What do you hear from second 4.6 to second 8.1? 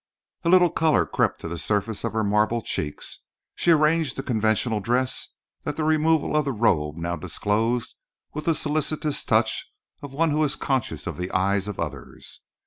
dress that the removal of the robe now disclosed